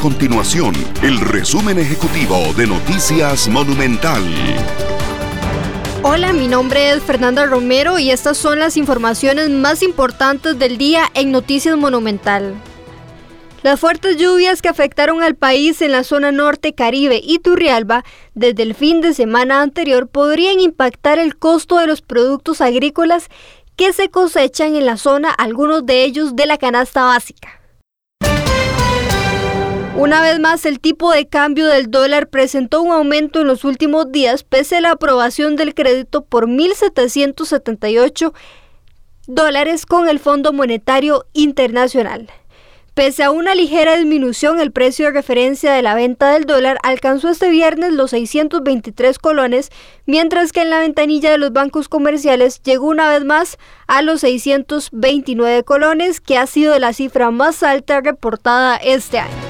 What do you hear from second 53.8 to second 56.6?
a los 629 colones, que ha